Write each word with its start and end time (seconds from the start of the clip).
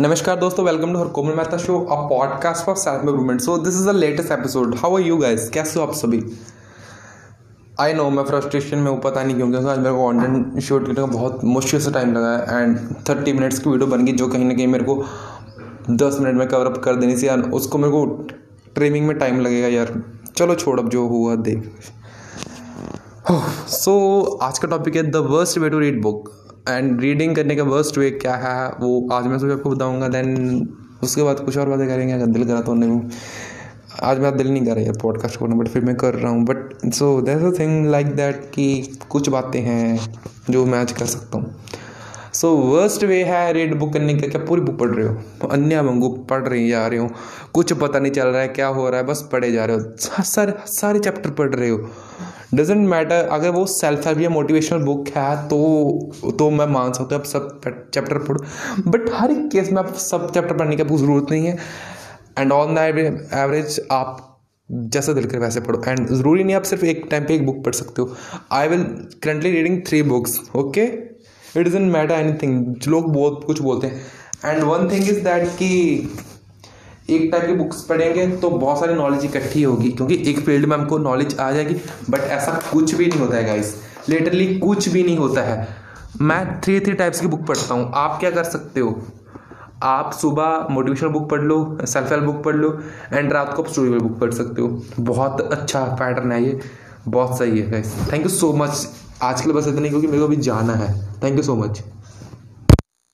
नमस्कार 0.00 0.36
दोस्तों 0.36 0.64
welcome 0.64 0.92
to 0.92 0.98
her 0.98 1.06
Komal 1.06 1.34
Mehta 1.34 1.56
show 1.56 1.78
a 1.80 1.96
podcast 2.08 2.64
for 2.64 2.76
self 2.76 3.00
improvement 3.00 3.40
so 3.40 3.56
this 3.58 3.74
is 3.74 3.86
the 3.86 3.90
latest 3.90 4.32
episode 4.32 4.74
how 4.74 4.96
are 4.96 5.02
you 5.02 5.16
guys 5.16 5.48
कैसे 5.50 5.80
हो 5.80 5.86
आप 5.86 5.92
सभी? 5.94 6.22
I 7.80 7.92
know 7.92 8.10
मैं 8.10 8.24
frustration 8.24 8.78
में 8.78 8.90
हूँ, 8.90 9.00
पता 9.00 9.24
नहीं 9.24 9.36
क्यों, 9.36 9.50
क्योंकि 9.50 9.68
आज 9.68 9.78
मेरे 9.78 9.90
को 9.90 10.08
कंटेंट 10.08 10.60
शूट 10.60 10.82
करने 10.82 10.94
का 10.94 11.06
बहुत 11.06 11.44
मुश्किल 11.44 11.80
से 11.80 11.90
टाइम 11.90 12.14
लगा 12.14 12.36
है 12.36 12.62
एंड 12.62 12.78
थर्टी 13.08 13.32
मिनट्स 13.32 13.58
की 13.58 13.70
वीडियो 13.70 13.86
बन 13.86 14.04
गई 14.04 14.12
जो 14.12 14.28
कहीं 14.28 14.44
ना 14.44 14.54
कहीं 14.54 14.66
मेरे 14.66 14.84
को 14.84 15.04
दस 15.90 16.16
मिनट 16.20 16.36
में 16.36 16.48
कवर 16.48 16.66
अप 16.66 16.78
कर 16.78 16.96
देनी 16.96 17.16
थी 17.16 17.28
उसको 17.50 17.78
मेरे 17.78 17.92
को 17.92 18.06
ट्रिमिंग 18.74 19.06
में 19.06 19.18
टाइम 19.18 19.40
लगेगा 19.40 19.68
यार। 19.68 20.02
चलो 20.36 20.54
छोड़ 20.54 20.80
अब 20.80 20.88
जो 20.88 21.06
हुआ, 21.06 21.34
देख। 21.34 21.72
सो 23.28 23.92
so, 24.22 24.42
आज 24.42 24.58
का 24.58 24.68
टॉपिक 24.68 24.96
है 24.96 25.02
the 25.10 25.16
worst 25.16 25.58
way 25.58 25.70
to 25.70 25.78
read 25.78 26.00
book 26.02 26.30
and 26.68 27.00
reading 27.00 27.36
करने 27.36 27.56
का 27.56 27.62
वर्स्ट 27.62 27.98
वे 27.98 28.10
क्या 28.10 28.34
है 28.34 28.68
वो 28.80 29.08
आज 29.12 29.26
मैं 29.26 29.38
सुबह 29.38 29.54
आपको 29.54 29.70
बताऊँगा 29.70 30.08
देन 30.08 30.68
उसके 31.02 31.22
बाद 31.22 31.40
कुछ 31.40 31.58
और 31.58 31.68
बातें 31.68 31.86
करेंगे 31.88 32.14
अगर 32.14 32.26
दिल 32.26 32.44
करा 32.44 32.60
तो 32.60 32.74
नहीं 32.74 33.00
आज 34.02 34.18
मेरा 34.18 34.30
दिल 34.30 34.50
नहीं 34.52 34.66
कर 34.66 34.74
रहा 34.74 34.84
यार 34.84 34.98
पॉडकास्ट 35.02 35.40
करना 35.40 35.56
बट 35.56 35.68
फिर 35.68 35.84
मैं 35.84 35.96
कर 35.96 36.14
रहा 36.14 36.32
हूँ। 36.32 36.44
But 36.44 36.92
so 36.94 37.20
there 37.22 37.44
a 37.44 37.58
thing 37.58 37.86
like 37.86 38.06
that 38.06 38.50
कि 38.54 38.98
कुछ 39.10 39.28
बातें 39.28 39.60
हैं 39.60 40.14
जो 40.50 40.66
मैं 40.66 40.78
आज 40.78 40.92
कर 40.92 41.06
सकता 41.06 41.38
हूँ। 41.38 41.54
सो 42.32 42.54
वर्स्ट 42.56 43.04
वे 43.04 43.22
है 43.24 43.52
रीड 43.52 43.78
बुक 43.78 43.92
करने 43.92 44.14
का 44.14 44.28
क्या 44.28 44.44
पूरी 44.44 44.62
बुक 44.62 44.78
पढ़ 44.78 44.90
रहे 44.90 45.06
हो? 45.08 45.48
अन्य 45.48 45.82
मंगू 45.82 46.08
पढ़ 46.30 46.48
रही 46.48 46.68
जा 46.70 46.86
रहे 46.86 46.98
हो। 46.98 47.08
कुछ 47.54 47.72
पता 47.72 47.98
नहीं 47.98 48.12
चल 48.12 48.26
रहा 48.26 48.40
है 48.40 48.48
क्या 48.48 48.66
हो 48.66 48.88
रहा 48.90 49.00
है 49.00 49.06
बस 49.06 49.28
पढ़े 49.32 49.52
जा 49.52 49.64
रहे 49.64 49.76
हो। 49.76 50.22
सारे 50.24 50.54
सारे 50.66 50.98
चैप्टर 50.98 51.30
पढ़ 51.30 51.54
रहे 51.54 51.68
हो। 51.68 51.88
डजेंट 52.54 52.88
मैटर 52.88 53.28
अगर 53.28 53.50
वो 53.50 53.66
सेल्फ 53.66 54.06
हेल्प 54.06 54.20
या 54.20 54.30
मोटिवेशनल 54.30 54.78
बुक 54.78 55.08
है 55.08 55.48
तो 55.48 56.32
तो 56.38 56.50
मैं 56.50 56.66
मान 56.66 56.92
सकता 56.92 57.14
हूँ 57.14 57.22
आप 57.22 57.28
सब 57.28 57.60
चैप्टर 57.94 58.18
पढ़ो 58.18 58.44
बट 58.90 59.10
हर 59.12 59.30
एक 59.30 59.48
केस 59.52 59.72
में 59.72 59.82
आप 59.82 59.94
सब 59.94 60.32
चैप्टर 60.34 60.56
पढ़ने 60.56 60.76
की 60.76 60.82
आपको 60.82 60.98
ज़रूरत 60.98 61.26
नहीं 61.30 61.46
है 61.46 61.58
एंड 62.38 62.52
ऑन 62.52 62.74
द 62.74 62.78
एवरेज 63.34 63.80
आप 63.90 64.28
जैसा 64.72 65.12
दिल 65.12 65.26
कर 65.26 65.38
वैसे 65.38 65.60
पढ़ो 65.60 65.82
एंड 65.88 66.08
ज़रूरी 66.08 66.44
नहीं 66.44 66.56
आप 66.56 66.62
सिर्फ़ 66.62 66.84
एक 66.84 67.06
टाइम 67.10 67.24
पे 67.24 67.34
एक 67.34 67.46
बुक 67.46 67.64
पढ़ 67.64 67.72
सकते 67.72 68.02
हो। 68.02 68.16
I 68.52 68.68
will 68.68 68.84
currently 69.22 69.50
reading 69.50 69.82
three 69.86 70.02
books 70.02 70.40
okay 70.56 70.84
it 71.56 71.58
doesn't 71.58 71.92
matter 71.92 72.14
anything 72.32 72.74
लोग 72.88 73.12
बहुत 73.12 73.44
कुछ 73.46 73.60
बोलते 73.60 73.86
हैं 73.86 74.02
and 74.44 74.62
one 74.62 74.88
thing 74.90 75.08
is 75.08 75.20
that 75.20 75.48
कि 75.48 75.70
एक 77.08 77.28
टाइप 77.32 77.46
की 77.46 77.52
बुक्स 77.54 77.82
पढ़ेंगे 77.82 78.26
तो 78.36 78.50
बहुत 78.50 78.80
सारी 78.80 78.94
नॉलेज 78.94 79.24
इकट्ठी 79.24 79.62
होगी, 79.62 79.88
क्योंकि 79.90 80.22
एक 80.30 80.38
फ़ील्ड 80.40 80.66
में 80.66 80.76
हमको 80.76 80.98
नॉलेज 80.98 81.38
आ 81.38 81.50
जाएगी 81.52 81.74
बट 82.10 82.20
ऐसा 82.20 82.60
कुछ 82.72 82.94
भी 82.94 83.06
नहीं 83.06 83.20
होता 83.20 83.36
है 83.36 83.44
गाइस 83.44 83.74
लिटरली 84.08 84.54
कुछ 84.58 84.88
भी 84.88 85.02
नहीं 85.02 85.16
होता 85.18 85.42
है. 85.42 85.66
मैं 86.20 86.60
थ्री 86.60 86.78
थ्री 86.80 86.92
टाइप्स 86.92 87.20
की 87.20 87.26
बुक 87.26 87.46
पढ़ता 87.46 87.74
हूँ. 87.74 87.90
आप 87.94 88.18
क्या 88.20 88.30
कर 88.30 88.44
सकते 88.44 88.80
हो? 88.80 89.00
आप 89.82 90.12
सुबह 90.12 90.66
मोटिवेशनल 90.70 91.08
बुक 91.10 91.28
पढ़ 91.30 91.40
लो 91.40 91.78
सेल्फ 91.84 92.10
हेल्प 92.12 92.24
बुक 92.24 92.42
पढ़ 92.44 92.56
लो 92.56 92.78
एंड 93.12 93.32
रात 93.32 93.52
को 93.54 93.62
आप 93.62 93.68
स्टोरी 93.68 93.90
बुक 93.90 94.18
पढ़ 94.18 94.32
सकते 94.32 94.62
हो. 94.62 94.82
बहुत 95.00 95.40
अच्छा 95.42 95.84
पैटर्न 96.00 96.32
है 96.32 96.42
ये. 96.44 96.60
बहुत 97.08 97.38
सही 97.38 97.60
है 97.60 97.70
guys 97.70 97.94
thank 98.12 98.22
you 98.22 98.28
so 98.30 98.52
much 98.52 98.88
आज 99.22 99.40
के 99.40 99.48
लिए 99.48 99.60
बस 99.60 99.66
इतना 99.68 99.82
ही, 99.82 99.88
क्योंकि 99.88 100.06
मेरे 100.06 100.18
को 100.18 100.24
अभी 100.24 100.36
जाना 100.38 100.74
है. 100.74 100.92
Thank 101.22 101.36
you 101.36 101.42
so 101.42 101.54
much 101.56 101.82